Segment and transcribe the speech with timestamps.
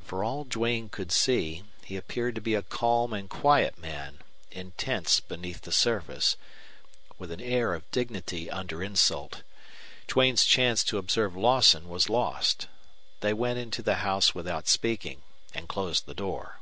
[0.00, 4.18] For all Duane could see, he appeared to be a calm and quiet man,
[4.50, 6.36] intense beneath the surface,
[7.16, 9.42] with an air of dignity under insult.
[10.08, 12.66] Duane's chance to observe Lawson was lost.
[13.20, 15.22] They went into the house without speaking
[15.54, 16.58] and closed the door.